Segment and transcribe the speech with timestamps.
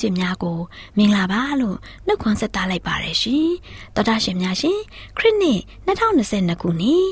[0.00, 0.58] ရှင်မိတ်ဆွေများကို
[0.96, 3.48] မင်္ဂလာပါလို့နှုတ်ခွန်းဆက်သလိုက်ပါရရှင်
[3.94, 4.78] တော်တာရှင်များရှင်
[5.18, 7.06] ခရစ်နှစ်2022ခုနှစ်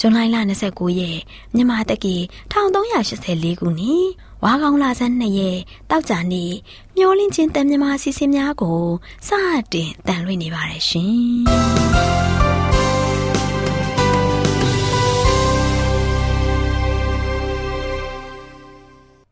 [0.00, 0.18] ဇွန်လ
[0.62, 1.20] 29ရက်
[1.54, 2.16] မြန်မာတက္ကီ
[2.52, 4.06] 1384ခုနှစ်
[4.44, 5.58] ဝါကောင်လာဆန်း2ရက်
[5.90, 6.52] တောက်ကြနေ့
[6.96, 8.80] မျောလင်းချင်းတန်မြမာစီစဉ်များကို
[9.28, 9.30] စ
[9.72, 12.22] တင်တန်လွှင့်နေပါရရှင်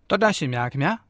[0.08, 1.09] တော်တာရှင်များခင်ဗျာ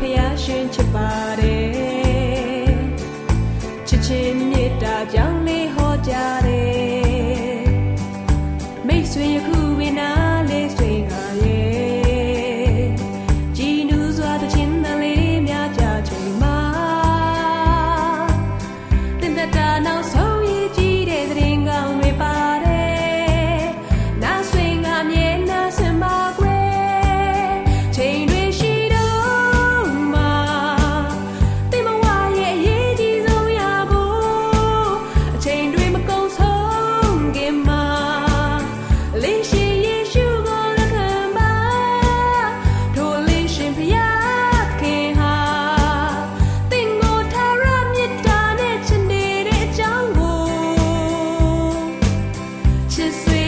[0.00, 1.08] ဒေသနာ
[1.40, 1.83] တော်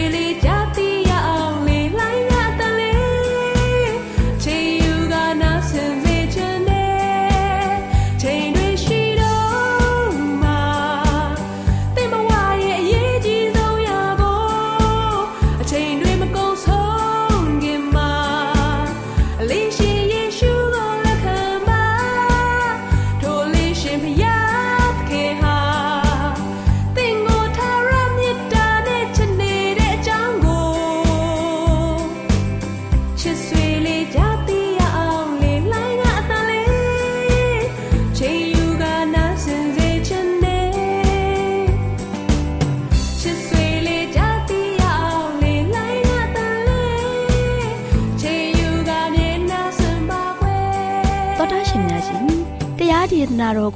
[0.09, 0.56] really just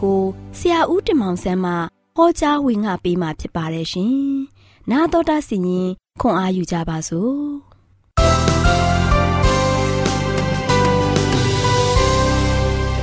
[0.02, 0.20] ကို
[0.58, 1.72] ဆရာဦးတင်မောင်ဆန်းမှ
[2.16, 4.14] ဟောကြားဝင်ငါပေးมาဖြစ်ပါတယ်ရှင်။
[4.90, 5.88] 나တော်တာစီရင်
[6.20, 7.34] ခွန်အားယူကြပါစို့။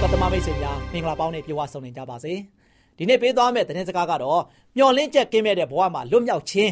[0.01, 2.33] ပတ်သမမိတ်ဆွ ဆွေများမင်္ဂလာပေါင်းနဲ့ပြေဝဆုံနေကြပါစေ
[2.97, 4.41] ဒီနေ့ပေးသွားမယ့်သတင်းစကားကတော့
[4.77, 6.71] မျော်လင့်ချက်ကင်းမဲ့တဲ့ဘဝမှာလွတ်မြောက်ခြင်း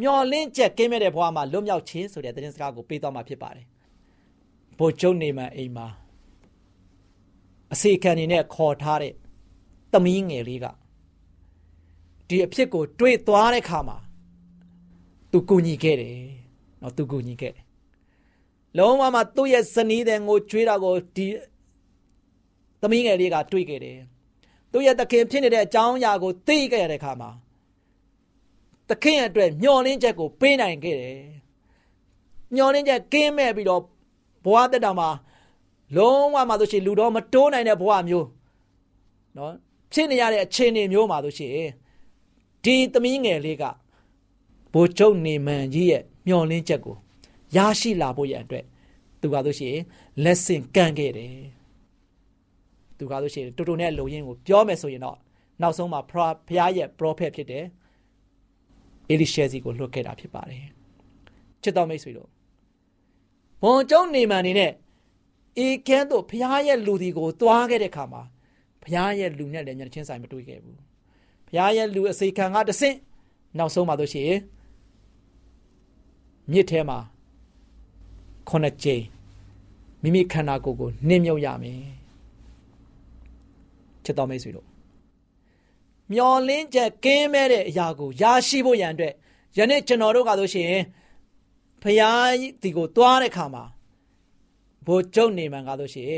[0.00, 3.66] မျော်လင့်ချက်ကင်းမဲ့တဲ့ဘဝမှာလွတ်မြောက်ခြင်းဆိုတဲ့သတင်းစကားကိုပေးသွားမှာဖြစ်ပါတယ်
[4.78, 5.86] ဘိုလ်ချုပ်နေမန်အိမ်မှာ
[7.72, 9.12] အစီခံနေနဲ့ခေါ်ထားတဲ့
[9.95, 10.65] သမီးငယ်လေးက
[12.27, 13.97] ဒီအဖြစ်ကို တွေးသွားတဲ့ခါမှာ
[15.31, 16.17] သူကူညီခဲ့တယ်
[16.81, 17.65] နော်သူကူညီခဲ့တယ်
[18.77, 21.25] လုံးဝမှသူ့ရဲ့ဇနီးတဲ့ငိုကြွေးတာကိုဒီ
[22.81, 23.99] သမီးငယ်လေးကတွေးခဲ့တယ်
[24.71, 27.29] သူ့ရဲ့သခင်ဖြစ်နေတဲ့အကြောင်းအရာကိုသိခဲ့ရတဲ့ခါမှာ
[28.89, 31.19] သခင်အတွက်မျှော်လင့်ချက်ကိုပေးနိုင်ခဲ့တယ်
[32.55, 33.81] မျှော်လင့်ချက်ကင်းမဲ့ပြီးတော့
[34.45, 35.09] ဘဝတက်တာမှာ
[35.97, 38.27] လုံးဝမှဆိုရှင်လူတော်မတိုးနိုင်တဲ့ဘဝမျိုး
[39.37, 39.53] နော်
[39.95, 41.51] ဖြစ်နေရတဲ့အခြေအနေမျိုးမှာဆိုရှင်
[42.63, 43.63] ဒီသမီးငယ်လေးက
[44.73, 46.95] ဘိုလ်ချုပ်နေမန်ကြီးရဲ့မျှော်လင့်ချက်ကို
[47.55, 48.65] ရရှိလာဖို့ရန်အတွက်
[49.21, 49.75] သူကဆိုရှင်
[50.23, 51.35] လက်ဆင့်ကမ်းခဲ့တယ်
[52.97, 55.17] သူကဆိုရှင်တူတူနဲ့လုံရင်းကိုပြောမယ်ဆိုရင်တော့
[55.61, 55.99] နောက်ဆုံးမှာ
[56.47, 57.65] ဖရားရဲ့ prophet ဖြစ်တယ်
[59.09, 60.65] အေလိရှဲစီကိုလွှတ်ခဲ့တာဖြစ်ပါတယ်
[61.63, 62.29] ချစ်တော်မိတ်ဆွေတို့
[63.61, 64.71] ဘုံကျုံနေမှန်နေနဲ့
[65.59, 68.23] အေကဲတို့ဖရားရဲ့လူဒီကို သွားခဲ့တဲ့ခါမှာ
[68.85, 70.79] ဖရားရဲ့လူနဲ့လည်းမျက်ချင်းဆိုင်မတွေ့ခဲ့ဘူး
[71.47, 72.95] ဖရားရဲ့လူအစိခံကတဆင့်
[73.57, 74.39] နောက်ဆုံးမှာတို့ရှိရင်
[76.51, 76.97] မြစ်ထဲမှာ
[78.49, 79.03] ခုနှစ်ကြိမ်
[80.01, 81.81] မိမိခန္ဓာကိုယ်ကိုနှင်းမြုပ်ရမယ်
[84.03, 84.67] ချစ်တော်မိတ်ဆွေတို့
[86.11, 89.13] မျောလင်းချက်ကင်းမဲ့တဲ့အရာကိုရရှိဖို့ရန်အတွက်
[89.57, 90.71] ယနေ့ကျွန်တော်တို့ကဆိုရှင်
[91.81, 92.11] ဖရာ
[92.61, 93.63] ဒီကိုသွားတဲ့ခါမှာ
[94.85, 96.13] ဘိုလ်ကျုံနေမှန်ကားဆိုရှင်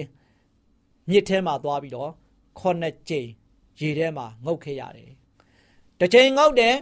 [1.10, 2.12] မြစ်ထဲမှာသွားပြီးတော့
[2.60, 3.30] ခုနှစ်ကြိမ်
[3.80, 5.12] ရေထဲမှာငုတ်ခဲ့ရတယ်
[6.00, 6.76] တစ်ချိန်ငုတ်တယ်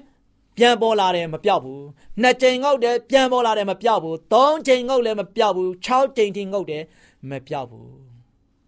[0.58, 1.84] ပြန်ပေါ်လာတယ်မပြောက်ဘူး
[2.22, 6.84] နှစ်ကြိမ်ငုတ်တယ်ပြန်ပေါ်လာတယ်မပြောက်ဘူးသုံးကြိမ်ငုတ်လည်းမပြောက်ဘူး၆ကြိမ်ထိငုတ်တယ်
[7.30, 7.92] မပြောက်ဘူး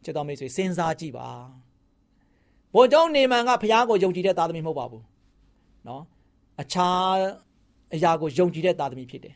[0.04, 1.30] ချစ်တော်မိတ်ဆွေစဉ်းစားကြည့်ပါ
[2.74, 5.04] ဘုံကျောင်းနေမန်ကဘုရားကိုယုံကြည်တဲ့သားသမီးမဟုတ်ပါဘူး
[5.88, 6.04] နော်
[6.62, 7.18] အခြား
[7.94, 9.36] အရာကိုယုံကြည်တဲ့သားသမီးဖြစ်တယ်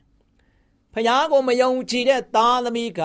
[0.93, 3.01] ဖះကိုမယုံကြည်တဲ့သားသမီးက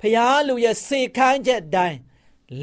[0.00, 1.98] ဖះလူရဲ့စေခိုင်းချက်တိုင်း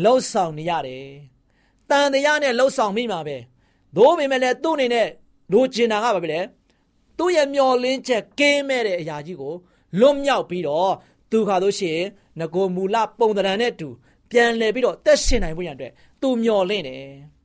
[0.03, 1.05] လှုပ်ဆောင်နေရတယ်။
[1.89, 3.37] တန်တရားနဲ့လှုပ်ဆောင်မိမှာပဲ။
[3.95, 5.07] သို့ပေမဲ့လည်းသူ့အနေနဲ့
[5.51, 6.39] လိုချင်တာကဘာပဲလဲ။
[7.17, 9.53] သူ့ရဲ့မျောလင်းချက်ကင်းမဲ့တဲ့အရာကြီးကို
[9.99, 10.91] လွတ်မြောက်ပြီးတော့
[11.31, 12.05] သူခါလို့ရှိရင်
[12.39, 13.87] ငကိုမူလပုံတံနဲ့တူ
[14.31, 17.03] ပြန်လဲပြီးတော့တက်ရှင်နိုင်ဖို့ရန်အတွက်သူမျောလင့်တယ်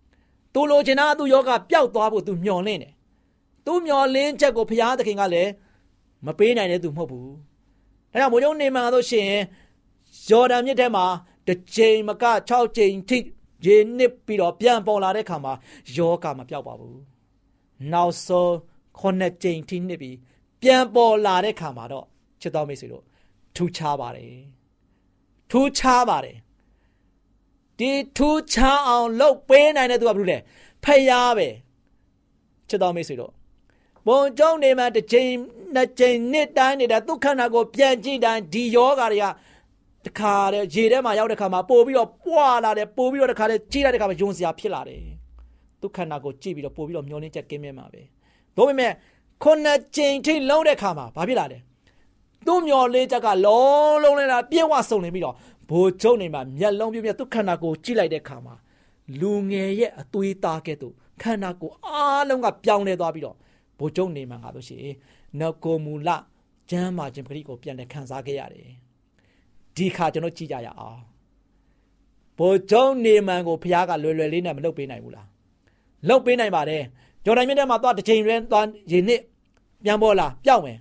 [0.54, 2.92] ။သူလိုချင်တာသူယောဂပျောက်သွားဖို့သူမျောလင့်တယ်။
[3.66, 5.50] သူမျောလင်းချက်ကိုဘုရားသခင်ကလည်း
[6.26, 7.28] မပေးနိုင်တဲ့သူမဟုတ်ဘူး။
[8.12, 9.30] ဒါကြောင့်မိုးကျုံနေမှာဆိုရှင်
[10.28, 11.04] ဂျော်ဒန်မြစ်ထဲမှာ
[11.46, 13.18] တစ်ချိန်မက6ချိန်ထိ
[13.66, 15.52] ရေနစ်ပြီးတော့ပြန်ပေါ်လာတဲ့ခါမှာ
[15.96, 16.96] ယောဂမပြောက်ပါဘူး။
[17.92, 18.50] နောက်ဆုံး
[19.00, 20.16] 9ချိန်ထိနစ်ပြီး
[20.62, 22.06] ပြန်ပေါ်လာတဲ့ခါမှာတော့
[22.40, 23.04] ချစ်တော်မိတ်ဆွေတို့
[23.56, 24.34] ထူးခြားပါတယ်။
[25.50, 26.36] ထူးခြားပါတယ်။
[27.78, 30.38] ဒီထူးခြားအောင်လုပ်ပေးနိုင်တဲ့သူကဘာလို့လဲ။
[30.84, 31.48] ဖယားပဲ။
[32.68, 33.32] ချစ်တော်မိတ်ဆွေတို့
[34.06, 35.30] ဘုံကျုံနေမှာတစ်ချိန်
[35.74, 39.26] နှစ်ချိန်နှစ်တိုင်းနေတာဒုက္ခနာကိုပြန်ကြည့်တိုင်းဒီယောဂါတွေက
[40.06, 45.00] တခါတဲ့ရေထဲမှာရောက်တဲ့ခါမှာပို့ပြီးတော့ပွာလာတယ်ပို့ပြီးတော့တခါတဲ့ကြည့်လိုက်တဲ့ခါမှာယုံစရာဖြစ်လာတယ်
[45.82, 48.02] ဒုက္ခနာကိုကြည့်ပြီးတော့ပို့ပြီးတော့မျောလင်းချက်ကင်းမြဲမှာပဲ
[48.56, 48.92] ဒါပေမဲ့
[49.42, 51.58] ခုနှစ်ချိန်ထိလုံးတဲ့ခါမှာဘာဖြစ်လာလဲ
[52.46, 55.34] သူ့မျောလင်းချက်ကလုံးလုံးလေးလာပြည့်ဝစုံနေပြီးတော့
[55.70, 58.54] ဘိုးကျုံနေမှာမျက်လုံးပြည့်ပြည့်ဒုက္ခနာကိုကြည့်လိုက်တဲ့ခါမှာ
[59.20, 63.36] လူငယ်ရဲ့အသွေးသားကဲ့သို့ခန္ဓာကိုယ်အားလုံးကပြောင်းလဲသွားပြီးတော့
[63.78, 64.76] ဘိုးကျုံနေမှာငါတို့ရှိ
[65.40, 66.10] နကိုမူလ
[66.70, 68.68] ကျမ်းမာခြင်းပဂရိကိုပြန်လဲခံစားခဲ့ရတယ်
[69.76, 71.00] ဒီခါကျွန်တော်ကြည့်ကြရအောင်
[72.38, 75.26] ဘိုးကျုံနေမှန်ကိုဖះကလွယ်လွယ်လေးနဲ့မလုပ်ပေးနိုင်ဘူးလား
[76.08, 76.82] လုပ်ပေးနိုင်ပါတယ်
[77.24, 79.20] ဂျော်ဒန်မြစ်ထဲမှာသွားတစ်ချိန်ရဲသွားရေနစ်
[79.84, 80.78] ပြန်ပေါ်လာပျောက်မယ်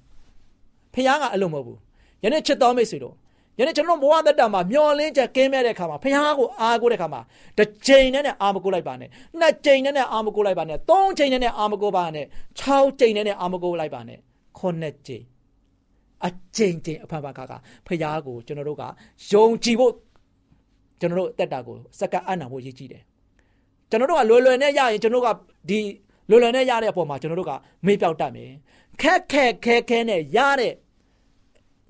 [0.93, 1.79] ဖះကအလုံးမဟုတ်ဘူး
[2.23, 3.15] ယနေ့ချစ်တော်မိတ်ဆွေတို့
[3.59, 7.21] ယနေ့ကျွန်တော်ဘဝသက်တာမှာမျောလင်းချက်ကင်းမဲ့တဲ့ခါမှာဖះကိုအားကိုးတဲ့ခါမှာ
[7.57, 12.25] တစ်ချိန်နဲ့နဲ့အားမကိုးလိုက်ပါနဲ့နှစ်ချိန်နဲ့နဲ့အားမကိုးလိုက်ပါနဲ့သုံးချိန်နဲ့နဲ့အားမကိုးပါနဲ့
[12.59, 12.67] ၆
[12.99, 14.17] ချိန်နဲ့နဲ့အားမကိုးလိုက်ပါနဲ့
[14.59, 15.23] ခုနှစ်ချိန်
[16.25, 17.51] အချိန်ချင်းအဖဖကက
[17.87, 18.83] ဖះကိုကျွန်တော်တို့က
[19.31, 19.93] ယုံကြည်ဖို့
[20.99, 23.03] ကျွန်တော်တို့တက်တာကိုစက္ကန့်အံ့နာဖို့ရည်ကြည်တယ်
[23.89, 25.37] ကျွန်တော်တို့ကလွယ်လွယ်နဲ့ရရင်ကျွန်တော်တို့က
[25.69, 25.79] ဒီ
[26.29, 27.51] လွယ်လွယ်နဲ့ရတဲ့အပေါ်မှာကျွန်တော်တို့က
[27.85, 28.51] မေ့ပြောက်တတ်မယ်
[29.01, 30.73] ခက်ခက်ခဲခဲနဲ့ရတဲ့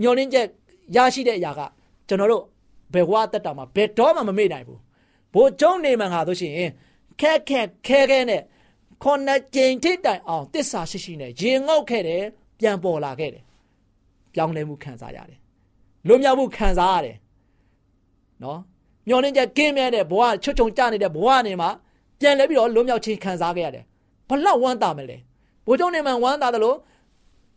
[0.02, 0.48] ညှော်နှင်းချက်
[0.96, 1.62] ရရှိတဲ့အရာက
[2.08, 2.44] ကျွန်တော်တို့
[2.94, 4.80] ဘယ်ဝါတက်တာမှာဘယ်တော့မှမမေ့နိုင်ဘူး
[5.34, 6.54] ဘိုးကျုံနေမှန်ဟာဆိုရှင်
[7.22, 8.42] ခက်ခက်ခဲခဲနဲ့
[9.04, 12.24] ခုနှစ်ကြိမ်ထိတိုင်အောင်တစ္ဆာရှိရှိနဲ့ရင်ငုတ်ခဲ့တယ်
[12.60, 13.44] ပြန်ပေါ်လာခဲ့တယ်
[14.34, 15.40] ပြောင်းလဲမှုခံစားရတယ်
[16.08, 17.18] လွတ်မြောက်မှုခံစားရတယ်
[18.44, 18.60] နော်
[19.08, 21.70] မျောနှင်းချက်ကင်းမြဲတဲ့ဘဝချွတ်ချုံကြနေတဲ့ဘဝနေမှာ
[22.20, 23.84] ပြန်လဲပြီးတော့လွတ်မြောက်ခြင်းခံစားခဲ့ရတယ်
[24.30, 25.18] ဘလောက်ဝမ်းသာမလဲ
[25.66, 26.78] ဘိုးကျုံနေမှန်ဝမ်းသာတယ်လို့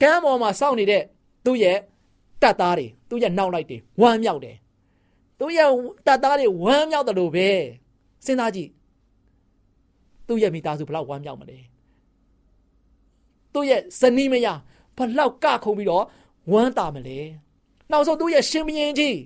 [0.02, 1.02] ကမ်းပေါ်မှာစောင့်နေတဲ့
[1.44, 1.76] သူ့ရဲ့
[2.42, 4.56] တပ်သားတွေသူ့ရဲ့နောက်လိုက်တွေဝမ်းမြောက်တယ်
[5.38, 5.68] သူ့ရဲ့
[6.06, 7.48] တပ်သားတွေဝမ်းမြောက်တယ်လို့ပဲ
[8.24, 8.70] စဉ်းစားကြည့်
[10.28, 11.58] သူ့ရဲ့မိသားစုဘလောက်ဝမ်းမြောက်မလဲ
[13.52, 14.58] သူ့ရဲ့ဇနီးမယား
[14.98, 16.04] ဘလောက်ကခုံပြီးတော့
[16.52, 17.18] ဝမ်းတာမလဲ
[17.90, 19.18] နောက်ဆုံးသူ့ရဲ့ရှင်မင်းကြီး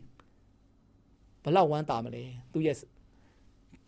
[1.42, 2.76] ဘလောက်ဝမ်းတာမလဲသူ့ရဲ့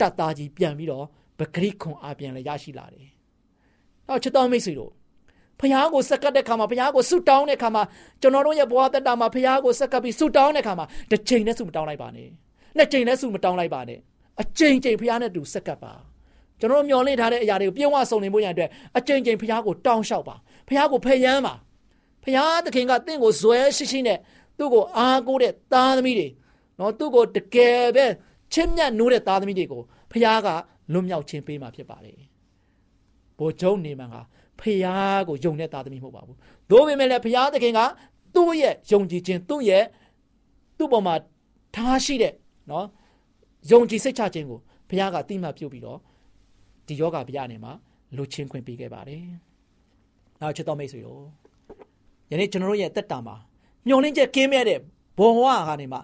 [0.00, 1.04] တတ်သားကြီးပြန်ပြီးတော့
[1.38, 3.08] ပဂရိခွန်အပြန်လည်းရရှိလာတယ်။
[4.08, 4.92] နောက်ချစ်တော်မိတ်ဆွေတို့
[5.58, 7.82] ဖခင်ကိုစက္ကတ်တဲ့ခါမှာဖခင်ကိုဆုတောင်းတဲ့ခါမှာ
[8.20, 12.28] ကျွန်တော်တို့ရဲ့ဘဝတက်တာမှာဖခင်ကိုစက္ကတ်ပြီးဆုတောင်းတဲ့ခါမှာတစ်ချိန်နဲ့ဆုမတောင်းလိုက်ပါနဲ့။
[12.76, 13.98] နှစ်ချိန်နဲ့ဆုမတောင်းလိုက်ပါနဲ့။
[14.40, 15.92] အချိန်ချိန်ဖခင်နဲ့တူစက္ကတ်ပါ။
[16.60, 20.36] ကျွန်တော်တို့မျှော်လင့်ထားတဲ့အရာတွေကိုပြည့်ဝစုံလင်ဖို့ရန်အတွက်အချိန်ချိန်ဖခင်ကိုတောင်းလျှောက်ပါ။
[20.68, 21.54] ဖခင်ကိုဖယမ်းပါ။
[22.24, 24.18] ဖခင်သခင်ကတင့်ကိုဇွဲရှိရှိနဲ့
[24.58, 26.28] သူ့ကိုအားကိုးတဲ့သားသမီးတွေ
[26.78, 28.06] နော်သူ့ကိုတကယ်ပဲ
[28.52, 30.48] ချစ်မြတ်နိုးတဲ့သားသမီးတွေကိုဖခင်က
[30.92, 32.18] လွတ်မြောက်ခြင်းပေးမှာဖြစ်ပါတယ်။
[33.38, 34.16] ဘိုလ်ချုပ်နေမန်က
[34.60, 34.80] ဖခင်
[35.28, 36.36] ကိုယုံတဲ့သားသမီးမဟုတ်ပါဘူး။
[36.70, 37.80] သို့ပေမဲ့လည်းဖခင်သခင်က
[38.34, 39.84] သူ့ရဲ့ယုံကြည်ခြင်းသူ့ရဲ့
[40.78, 41.14] သူ့ပေါ်မှာ
[41.76, 42.34] ထားရှိတဲ့
[42.70, 42.86] နော်
[43.70, 44.58] ယုံကြည်စိတ်ချခြင်းကို
[44.88, 45.98] ဖခင်ကတိမှတ်ပြုတ်ပြီးတော့
[46.86, 47.72] ဒီယောဂဗျာနေမှာ
[48.16, 49.24] လူချင်းခွင့်ပေးခဲ့ပါတယ်။
[50.40, 51.22] နောက်ချစ်တော်မိတ်ဆွေတို့
[52.30, 53.36] ယနေ့ကျွန်တော်တို့ရဲ့တက်တာမှာ
[53.86, 54.78] မျောလင်းချက်ကင်းမဲ့တဲ့
[55.18, 55.98] ဘဝကနေမှ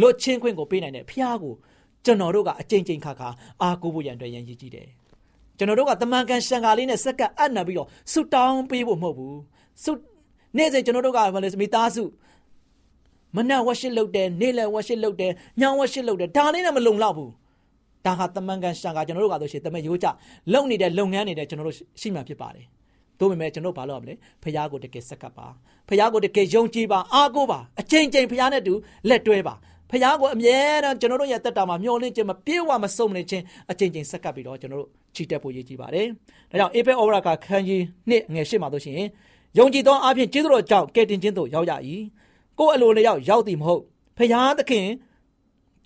[0.00, 1.54] လွတ်ချင်းခွင့်ကိုပေးနိုင်တဲ့ဖခင်ကို
[2.04, 3.28] ကျွန်တော်တို့ကအကြိမ်ကြိမ်ခါခါ
[3.62, 4.88] အားကိုးဖို့ရန်အတွက်ရန်ရည်ကြီးတယ်
[5.58, 9.38] ကျွန်တော်တို့ကတမန်ကန်ရှန်ကာလေးနဲ့စက္ကအပ်နပ်ပြီးတော့ဆူတောင်းပေးဖို့မဟုတ်ဘူး
[9.84, 9.92] ဆူ
[10.56, 12.04] နေ့စဉ်ကျွန်တော်တို့ကဘာလဲမိသားစု
[13.36, 17.30] မနက်ဝက်ရှစ်လုပ်တယ်နေ့လယ်ဝက်ရှစ်လုပ်တယ်ညောင်ဝက်ရှစ်လုပ်တယ်ဒါလေးနဲ့မလုံလောက်ဘူး
[18.06, 20.08] ဒါဟာတမန်ကန်ရှန်ကာကျွန်တော်တို့ကဆိုရှင်တမန်ရိုးကြ
[20.52, 22.66] လုံနေတဲ့လုပ်ငန်းနေတဲ့ကျွန်တော်တို့ရှိမှဖြစ်ပါတယ်
[23.20, 25.46] တို့ပေမဲ့ကျွန်တော်ဘာလုပ်ရမလဲဖះကိုတကယ်စက္ကပ်ပါ
[25.88, 28.74] ဖះကိုတကယ်ယုံကြည်ပါအားကိုးပါအချိန်ချင်းဖះနဲ့တူ
[29.08, 29.54] လက်တွဲပါ
[29.90, 36.06] ဖះကိုအမြဲတမ်းကျွန်တော်တို့ရဲ့တက်တာမှာမျောလင့်ခြင်းမပြေဝမစုံနေခြင်းအချိန်ချင်းစက္ကပ်ပြီးတော့ကျွန်တော်တို့ချီတက်ဖို့ရည်ကြည်ပါတယ်
[36.50, 39.08] ဒါကြောင့်အေဖေဩဝါဒကခန်းကြီးနှစ်ငယ်ရှစ်မှာတို့ရှိရင်
[39.58, 41.72] ယုံကြည်သောအဖြစ်ကျေးဇူးတော်ကြောင့်ကယ်တင်ခြင်းသို့ရောက်ရ၏
[42.58, 43.82] ကိုယ်အလိုလျောက်ရောက်သည်မဟုတ်
[44.18, 44.86] ဖះသခင်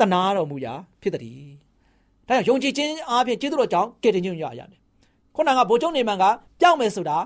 [0.01, 1.43] တနာတော်မူရာဖြစ်သည်
[2.29, 4.81] ဒါကြောင့်ယုံကြည်ခြင်းအဖြစ်ကျေးဇူးတော်ကြောင့်ကယ်တင်ခြင်းရရတယ်
[5.39, 6.25] ခုနကဗိုလ်ချုပ်နေမန်က
[6.61, 7.17] ပြောင်းမယ်ဆိုတာ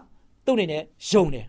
[0.47, 1.47] သူ့အနေနဲ့ယုံတယ်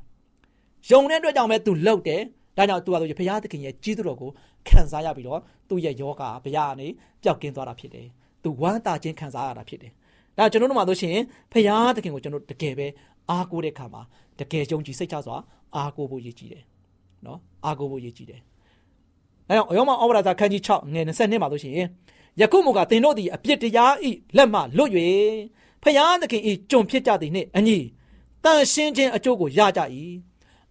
[0.92, 2.22] ယုံတဲ့အတွက်ကြောင့်ပဲသူလှုပ်တယ်
[2.58, 4.30] ဒါကြောင့်သူကဆိုဘုရားသခင်ရဲ့ကြီးတော်ကို
[4.68, 5.40] ခံစားရပြီးတော့
[5.70, 6.88] သူ့ရဲ့ယောဂဘုရားကနေ
[7.24, 8.08] ပျောက်ကင်းသွားတာဖြစ်တယ်
[8.44, 9.92] သူဝမ်းသာခြင်းခံစားရတာဖြစ်တယ်
[10.38, 11.18] ဒါကျွန်တော်တို့မှဆိုရှင်
[11.52, 12.88] ဘုရားသခင်ကိုကျွန်တော်တကယ်ပဲ
[13.30, 14.02] အားကိုးတဲ့ခါမှာ
[14.40, 15.38] တကယ်ယုံကြည်စိတ်ချစွာ
[15.76, 16.64] အားကိုးဖို့ရည်ကြည်တယ်
[17.26, 18.42] နော်အားကိုးဖို့ရည်ကြည်တယ်
[19.50, 21.74] အဲတော့ယောမဩဝါဒစာခန်းကြီး6ငယ်22မှာဆိုရှင်
[22.42, 24.92] ယခုမူကသင်တို့သည်အပြစ်တရားဤလက်မှလွတ်၍
[25.84, 27.78] ဖျားသခင်ဤကြုံဖြစ်ကြသည်နှင့်အညီ
[28.44, 29.82] တန်ရှင်းခြင်းအကျိုးကိုရကြ၏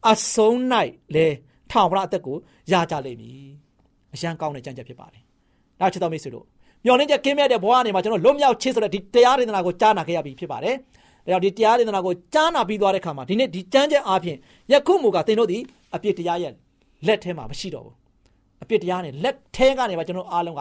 [0.09, 0.57] အဆုံး၌
[1.15, 1.27] လဲ
[1.71, 2.37] ထောင်ပရအသက်ကို
[2.73, 3.47] ရကြလိမ့်မည်
[4.15, 5.23] အရန်ကောင်းတဲ့ကြံ့ကြက်ဖြစ်ပါတယ်
[5.81, 6.47] ဒါချစ်တော်မိတ်ဆွေတို့
[6.85, 10.75] မျော်လင့်ချက်ကင်းမဲ့တဲ့ဘဝအနေမှာကျွန်တော်လွတ်မြောက်ခြင်းဆိုတဲ့ဒီတရားဒေသနာကိုကြားနာခဲ့ရပြီဖြစ်ပါတယ်
[11.25, 14.39] ဒါကြောင့်ဒီတရားဒေသနာကိုကြားနာပြီးသွားတဲ့ခါမှာဒီနေ့ဒီကြမ်းကြက်အားဖြင့်
[14.73, 15.63] ယခုမူကသင်တို့သည်
[15.95, 16.53] အပြစ်တရားရဲ့
[17.07, 17.95] လက်ထဲမှာမရှိတော့ဘူး
[18.63, 20.61] အပြစ်တရားနဲ့လက်ထဲကနေပါကျွန်တော်အားလုံးက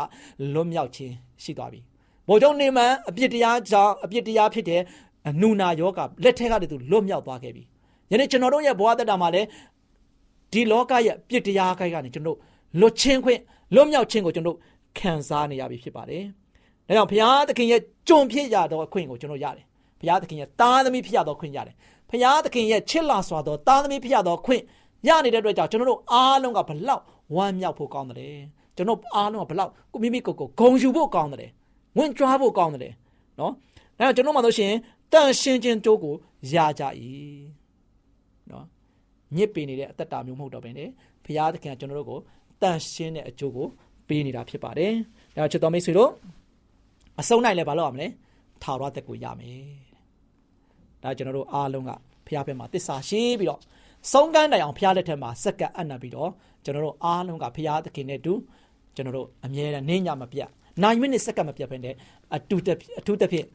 [0.53, 1.81] လွတ်မြောက်ခြင်းရှိသွားပြီ။
[2.31, 4.81] ဘိုလ်ချုပ်နေမန်အပြစ်တရားကြောင့်အပြစ်တရားဖြစ်တဲ့
[5.41, 7.63] နူနာယောဂလက်ထဲကနေသူလွတ်မြောက်သွားခဲ့ပြီ။
[8.11, 9.47] ယနေ့ကျွန်တော်တို့ရဲ့ဘဝတက်တာမှာလည်း
[10.51, 12.37] ဒီလောကရဲ့ပြစ်တရားခိုက်ကနေကျွန်တော်
[12.79, 13.39] လွတ်ချင်းခွင့်
[13.75, 14.57] လွတ်မြောက်ခြင်းကိုကျွန်တော်
[14.97, 16.23] ခံစားနေရပြီဖြစ်ပါတယ်။
[16.87, 19.65] ဒါကြောင့်ဘုရားသခင်ရဲ့ကြုံဖြစ်ရသောအခွင့်ကိုကျွန်တော်ရတယ်။
[19.99, 21.75] ဘုရားသခင်ရဲ့တားသမီးဖြစ်ရသောခွင့်ရတယ်။
[22.09, 24.61] ဘုရားသခင်ရဲ့ချစ်လာစွာသောတားသမီးဖြစ်ရသောခွင့်
[25.07, 27.03] ရနေတဲ့အတွက်ကြောင့်ကျွန်တော်တို့အားလုံးကဘလောက်
[27.35, 28.37] ဝမ်းမြောက်ဖို့ကောင်းတယ်။
[28.75, 31.51] ကျွန်တော်အားလုံးကဘလောက်ကိုမိမိကိုယ်ကိုဂုံယူဖို့ကောင်းတယ်။
[31.97, 32.93] ဝင်ကြွားဖို့ကောင်းတယ်
[33.39, 33.53] နော်။
[33.99, 34.73] ဒါကြောင့်ကျွန်တော်မှဆိုရှင်
[35.13, 36.15] တန်ရှင်းခြင်းကြိုးကို
[36.53, 36.83] ရကြ၏
[38.51, 38.65] နော်
[39.35, 40.89] ညစ်ပေနေတဲ့အသက်တာမျိုးမဟုတ်တော့ဘဲနဲ့
[41.25, 42.19] ဘုရားသခင်ကကျွန်တော်တို့ကို
[42.61, 43.67] တန်ရှင်းတဲ့အကျိုးကို
[44.07, 44.93] ပေးနေတာဖြစ်ပါတယ်
[45.35, 46.11] ဒါချစ်တော်မိတ်ဆွေတို့
[47.19, 48.07] အစုံနိုင်လဲဘာလုပ်ရမလဲ
[48.63, 49.65] ထာဝရသက်ကိုရမယ်
[51.03, 51.91] ဒါကျွန်တော်တို့အားလုံးက
[52.25, 53.59] ဘုရားဘက်မှာတစ္ဆာရှိပြီးတော့
[54.11, 56.31] ဆုံးကမ်းတိုင်အောင်ဘုရားလက်ထက်မှာစက္ကပ်အပ်ပြီးတော့
[56.63, 58.33] ကျွန်တော်တို့အားလုံးကဘုရားသခင်နဲ့တူ
[58.95, 60.49] ကျွန်တော်တို့အမြဲတမ်းနေညမပြတ်
[60.81, 61.91] နိုင်မိနစ်စက္ကပ်မပြတ်ဖ ೇನೆ
[62.35, 62.57] အတူ
[62.99, 63.45] အထူးသဖြင့်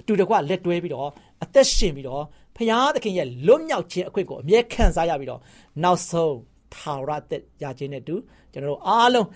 [0.00, 1.08] အတူတကွလက်တွဲပြီးတော့
[1.44, 2.22] အသက်ရှင်ပြီးတော့
[2.56, 5.40] ဖရာသခင်ရဲ့လွတ်မြောက်ခြင်းအခွင့်ကိုအမြဲခံစားရပြီးတော့
[5.82, 6.36] နောက်ဆုံး
[6.74, 8.14] ထာဝရသက်ရခြင်းနဲ့တူ
[8.52, 9.26] ကျွန်တော်တို့အားလုံး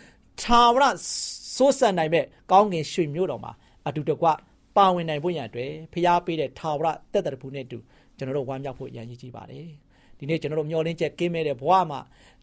[0.43, 0.85] ထာဝရ
[1.57, 3.53] စိုးစံနိုင်မဲ့ကောင်းကင်ရွှေမျိုးတော်မှာ
[3.89, 4.27] အတူတကွ
[4.77, 7.79] ပါဝင်နိုင်ဖို့ရန်အတွက်ဖရာပေးတဲ့ထာဝရသက်တရဖူနဲ့တူ
[8.17, 9.69] ကျွန်တော်တို့ဝမ်းမြောက်ဖို့ရန်ရည်ကြည့်ပါတယ်
[10.19, 12.01] ဒီနေ့ကျွန်တော်တို့မျှော်လင့်ချက်ကင်းမဲ့တဲ့ဘဝမှာ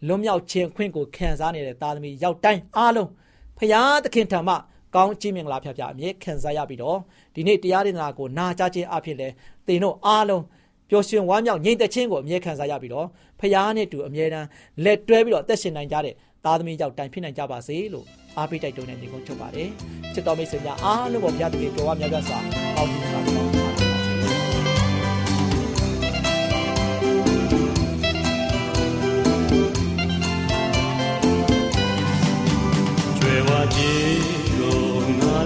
[0.08, 3.10] လွတ်မြောက်ခြင်းအခွင့်ကိုခံစားနေတဲ့သားသမီးရောက်တိုင်းအားလုံး
[3.58, 4.56] ဖရာသခင်ထံမှ
[4.96, 7.00] ကောင်းချီးမင်္ဂလာဖျားဖျားအမြဲခံစားရပြီးတော့
[7.36, 9.28] ဒီနေ့တရားဒေသနာကိုနာကြားခြင်းအဖြစ်လဲ
[9.68, 10.44] သင်တို့အားလုံး
[10.90, 13.08] ပျော်ရွှင်ဝမ်းမြောက်ငြိမ်သက်ခြင်းကိုအမြဲခံစားရပြီးတော့
[13.40, 14.48] ဖခင်နဲ့တူအမြဲတမ်း
[14.84, 18.06] လက်တွဲပြီးတော့အသက်ရှင်နိုင်ကြတဲ့သားသမီးကြောင့်တိုင်ဖြစ်နိုင်ကြပါစေလို့
[18.38, 19.70] အားပေးတိုက်တွန်းတဲ့ညီကုန်းချုပ်ပါတယ်
[20.14, 22.40] ချစ်တော်မိတ်ဆွေများအားလုံးပေါ်ဘုရားတခင်ကြော်ဝါများပြစွာ
[22.78, 23.75] အောက်ပြုပါတော့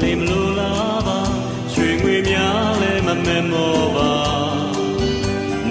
[0.10, 1.20] နေမလို့လားပါ
[1.74, 4.12] ရွှေငွေများလည်းမမဲမောပါ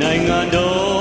[0.01, 0.98] နိုင်ငံတော်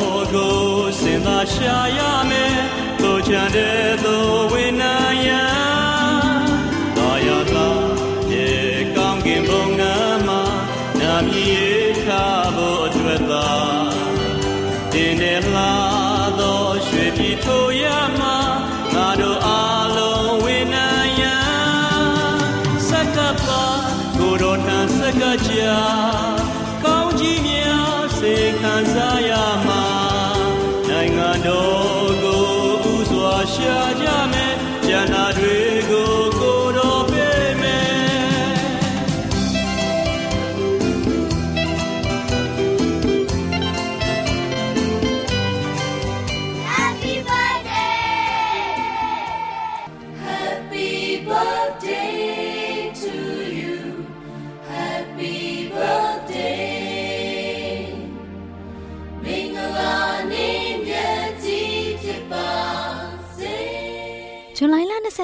[34.87, 35.66] မယ်ကျန်တာတွေ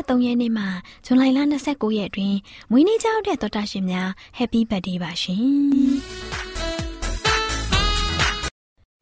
[0.04, 0.68] 23ရက်နေ့မှာ
[1.06, 1.24] ဇွန်လ
[1.62, 2.38] 29ရက်အတွင်း
[2.72, 5.44] မွေးနေ့ကြောက်တဲ့တော်တာရှင်များ Happy Birthday ပါရှင်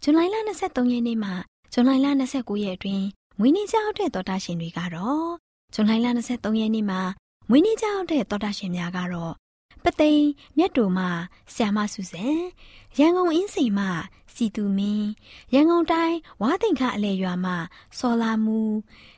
[0.04, 0.20] ဇွန်လ
[0.60, 1.34] 23ရက်နေ့မှာ
[1.74, 1.92] ဇွန်လ
[2.30, 3.06] 29ရက်အတွင်း
[3.40, 5.30] မွေးနေ့ကြောက်တဲ့တော်တာရှင်တွေကတော့
[5.74, 5.92] ဇွန်လ
[6.28, 7.02] 23ရက်နေ့မှာ
[7.50, 9.34] မွေးနေ့ကြောက်တဲ့တော်တာရှင်များကတော့
[9.84, 10.24] ပသိမ်
[10.58, 11.00] မြတ်တူမ
[11.56, 12.26] ဆ iam မစုစံ
[13.00, 13.82] ရန်ကုန်အင်းစိန်မ
[14.36, 15.10] စီတူမင်း
[15.54, 17.54] ရန်ကုန်တိုင်းဝါသိမ်ခအလဲရွာမှ
[17.98, 18.60] စောလာမူ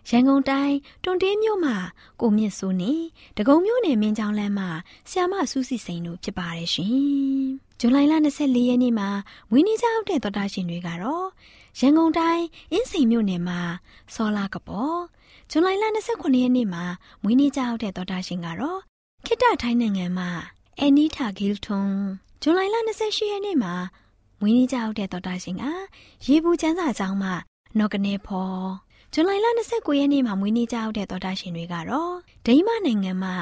[0.09, 1.75] ရန်ကုန်တိုင်းတွန်တင်းမြို့မှာ
[2.21, 2.93] ကိုမြင့်စိုးနေ
[3.37, 4.69] ဒဂုံမြို့နယ်မင်းချောင်းလမ်းမှာ
[5.09, 6.93] ဆ iam မစူးစီစိန်တို့ဖြစ်ပါတယ်ရှင်
[7.79, 9.09] ဇူလိုင်လ24ရက်နေ့မှာ
[9.49, 11.27] မွေးနေ့ကြောက်တဲ့တော်တာရှင်တွေကတော့
[11.79, 13.59] ရန်ကုန်တိုင်းအင်းစိန်မြို့နယ်မှာ
[14.13, 14.99] စောလာကပေါ်
[15.51, 16.83] ဇူလိုင်လ29ရက်နေ့မှာ
[17.23, 18.79] မွေးနေ့ကြောက်တဲ့တော်တာရှင်ကတော့
[19.25, 20.29] ခိတ္တထိုင်းနိုင်ငံမှာ
[20.79, 21.91] အန်နီတာဂီလ်ထွန်
[22.41, 23.73] ဇူလိုင်လ28ရက်နေ့မှာ
[24.45, 25.65] မွေးနေ့ကြောက်တဲ့တော်တာရှင်က
[26.25, 27.33] ရေဘူးချမ်းသာကျောင်းမှာ
[27.77, 28.63] နော်ကနေဖော်
[29.13, 32.13] ဇူလိုင်လ29ရက်နေ့မှာမွေးနေ့ကြောက်တဲ့တော်တာရှင်တွေကတော့
[32.45, 33.35] ဒိန်းမနိုင်ငံမှာ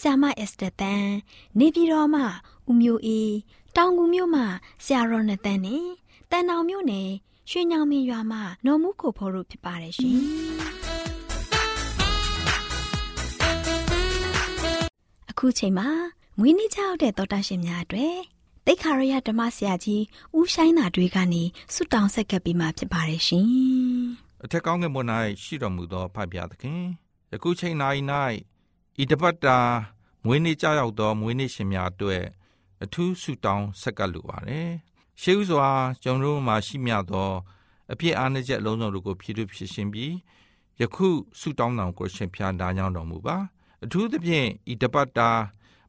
[0.00, 1.06] ဆ iam မအက်စတာတန်
[1.58, 2.26] နေပြည်တော်မှာ
[2.68, 3.34] ဦးမျိုးအေး
[3.76, 4.46] တောင်ကူမြို့မှာ
[4.84, 5.86] ဆရာရောနသန်နဲ့
[6.30, 7.10] တန်တောင်မြို့နယ်
[7.50, 10.16] ရွှေညောင်မင်းရွာမှာနော်မှုကိုဖော်တို့ဖြစ်ပါတယ်ရှင်
[15.30, 15.88] အခုချိန်မှာ
[16.38, 18.37] မွေးနေ့ကြောက်တဲ့တော်တာရှင်များအတွက်
[18.70, 20.02] တိတ်ခါရရဓမ္မဆရာကြီး
[20.36, 21.42] ဦးဆိုင်နာတွေကနေ
[21.74, 23.46] ဆုတောင်းဆက်ကပ်ပြီးမှဖြစ်ပါတယ်ရှင်
[24.44, 25.02] အထက်ကောင်းကင်ဘုံ၌
[25.42, 26.82] ရှိတော်မူသောဖဖျားသခင်
[27.32, 27.76] ယခုချိန်၌၌
[29.02, 29.58] ဤတပတ်တာ
[30.24, 32.24] မွေးနေ့ကြောက်ရောက်သောမွေးနေ့ရှင်များအတွက်
[32.84, 34.68] အထူးဆုတောင်းဆက်ကပ်လိုပါတယ်
[35.20, 35.68] ရှေးဥစွာ
[36.02, 37.30] ကျွန်တော်တို့မှာရှိမြသော
[37.92, 40.12] အပြစ်အားနည်းချက်အလုံးစုံတို့ကိုဖြည့်ထုတ်ဖြစ်ရှင်ပြီး
[40.80, 41.08] ယခု
[41.40, 43.36] ဆုတောင်းတော်ကိုရှင်ဖျားဒါကြောင့်တော်မူပါ
[43.84, 45.30] အထူးသဖြင့်ဤတပတ်တာ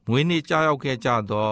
[0.08, 1.52] မွေးနေ့ကြောက်ရောက်ခဲ့ကြသော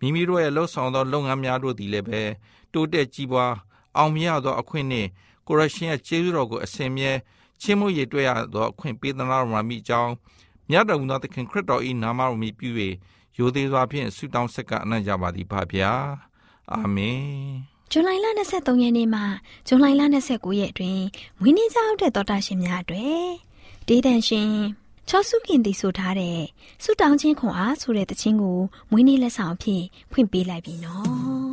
[0.00, 2.20] မိမိတို့ရဲ့လှုပ်ဆောင်သောလုပ်ငန်းများတို့သည်လည်းပဲ
[2.72, 3.52] တိုးတက်ကြီးပွား
[3.96, 5.08] အောင်မြင်ရသောအခွင့်နှင့်
[5.46, 7.12] ကိုရရှင်ရဲ့ကျေးဇူးတော်ကိုအစဉ်မြဲ
[7.60, 10.12] ချင်းမှုရည်တွေ့ရသောအခွင့်ပေးသနာတော်မှာမိကြောင်း
[10.70, 12.68] မြတ်တော်မူသောသခင်ခရစ်တော်၏နာမတော်မြည်ပြု၍
[13.38, 15.92] ရိုသေစွာဖြင့်ဆုတောင်းဆက်ကအနံ့ကြပါသည်ဖဗျာ
[16.72, 17.20] အာမင်
[17.90, 19.24] ဇူလိုင်လ23ရက်နေ့မှာ
[19.66, 21.04] ဇူလိုင်လ29ရက်အတွင်း
[21.40, 23.28] မွေးနေ့ကြောက်တဲ့တော်တာရှင်များအတွက်
[23.86, 24.52] ဒေးတန်ရှင်
[25.08, 26.38] ချောစုခင်တီဆိုထားတဲ့
[26.82, 28.58] ဆုတောင်းခြင်းခွန်အားဆိုတဲ့တခြင်းကို
[28.90, 29.82] မွေးနေ့လက်ဆောင်အဖြစ်
[30.12, 31.49] ဖွင့်ပေးလိုက်ပြီနော်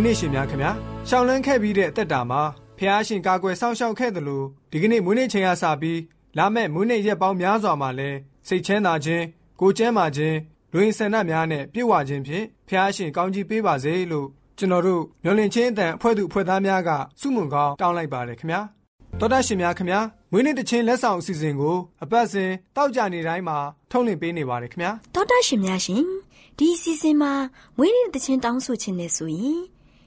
[0.00, 0.72] တဲ့မွေးနေ့ရှင်များခင်ဗျာ
[1.08, 2.42] ရှောင်းလန်းခဲ့ပြီးတဲ့အသက်တာမှာ
[2.78, 6.00] ဖះရှင်ကာကွယ်ဆောင်ရှောက်ခဲ့တယ်လို့ဒီကနေ့မွေးနေ့ချိန်ကစပြီး
[6.38, 8.10] လာမဲ့မွေးနေ့ရက်ပေါင်းများစွာမှာလဲ
[8.48, 9.24] စိတ်ချမ်းသာခြင်း
[9.60, 10.36] ကိုကျမ်းမာခြင်း
[10.72, 14.26] လူရင်ဆန္ဒများနဲ့ပြည့်ဝခြင်းဖြင့်ဖះရှင်ကောင်းကြီးပေးပါစေလို့
[14.58, 18.60] ကျွန်တော်တို့မျော်လင့်ခြင်းအတန်အဖွဲ့သူအဖွဲ့သားများကစုမုံကောင်းတောင်းလိုက်ပါတယ်ခင်ဗျာ
[19.20, 20.00] တော်တာရှင်များခင်ဗျာ
[20.32, 23.58] မွေးနေ့တခြင်းလက်ဆောင်အစီအစဉ်ကိုအပတ်စဉ်တောက်ကြနေတိုင်းမှာ
[23.90, 26.04] ထုတ်လွှင့်ပေးနေပါတယ်ခင်ဗျာတော်တာရှင်များရှင်
[26.58, 27.32] ဒီစီစဉ်မှာ
[27.76, 29.60] မွေးနေ့တခြင်းတောင်းဆိုခြင်းနဲ့ဆိုရင်